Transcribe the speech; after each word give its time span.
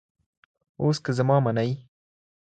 اوس 0.81 0.97
که 1.03 1.11
زما 1.17 1.37
منۍ 1.45 1.71